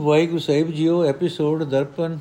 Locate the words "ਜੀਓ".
0.70-1.02